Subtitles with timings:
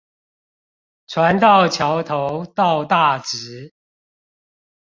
[1.05, 3.71] 船過橋頭到大直